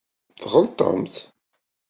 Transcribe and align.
Tɣelṭemt. 0.41 1.15